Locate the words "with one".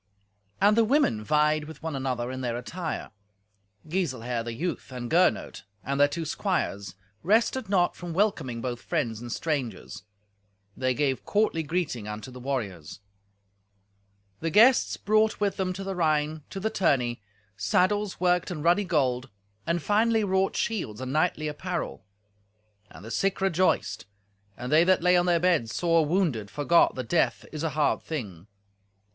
1.65-1.95